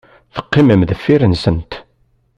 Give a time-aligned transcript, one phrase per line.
[0.35, 1.71] Teqqimem deffir-nsent.